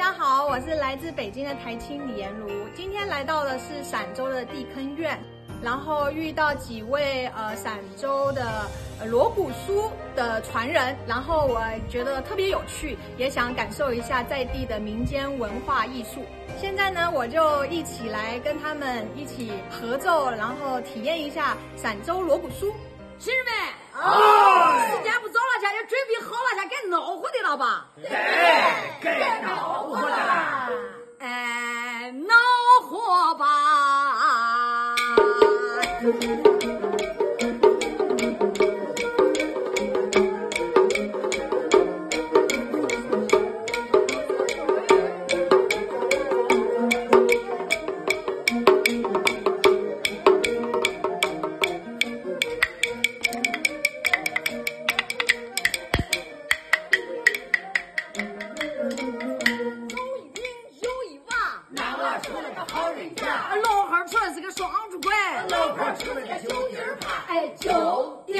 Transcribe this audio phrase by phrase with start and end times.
[0.00, 5.22] 家好，我是来自北京的台青李延如，今天来到的是陕州的地坑院，
[5.62, 8.66] 然后遇到几位呃陕州的
[8.98, 11.60] 呃锣鼓书的传人，然后我
[11.90, 16.24] 觉得特别有趣，也想感受一下在地的民间文化艺术。
[16.58, 22.74] 现在呢，我就一起来跟他们一起合奏，然后体验一下陕州锣鼓书。
[23.18, 23.52] 亲人们，
[24.02, 27.19] 啊，时间不早了，现在准备好了，现在该闹火的
[27.50, 27.86] 了吧？
[27.96, 28.08] 对，
[29.00, 30.68] 该恼火了。
[31.18, 32.34] 哎，恼
[32.86, 34.94] 火吧！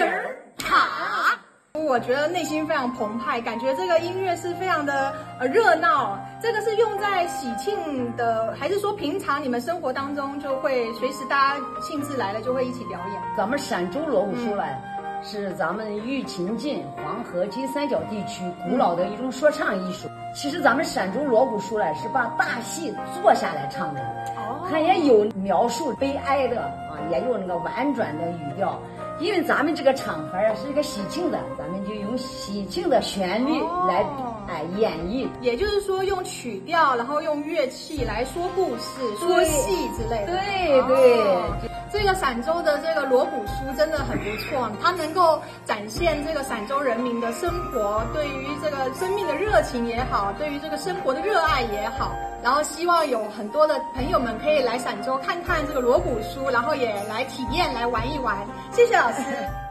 [0.00, 1.38] 九弟儿怕。
[1.72, 6.18] 我觉得内心非常澎湃，感觉这个音乐是非常的呃热闹。
[6.40, 13.22] 这个是用在喜庆的，还是说平常你们生活当中就会随时大家兴致来了就会一起表演？
[13.36, 14.64] 咱们陕州锣鼓书呢，
[15.22, 20.08] 是咱们玉秦晋黄河金三角地区古老的一种说唱艺术。
[20.34, 24.00] 其实咱们陕州锣鼓书呢，是把大戏坐下来唱的。
[24.70, 28.78] 它也有描述悲哀的啊，也有那个婉转的语调。
[29.18, 34.02] 因为咱们这个场合啊是一个喜庆的，咱们就用喜庆的旋律来
[34.48, 35.28] 哎演绎。
[35.42, 40.32] 也就是说，用曲调，然后用乐器来说故事、说戏之类的。
[40.32, 52.12] 对对，这个陕州的这个锣鼓书真的很不错，它能够展现这个陕州人民的生活，对于这个生命的热情也好，对于这个生活的热爱也好。
[52.42, 58.38] 然后希望有很多的朋友们可以来陕州看看这个锣鼓书，然后也来体验、来玩一玩。
[58.72, 59.22] 谢谢老师。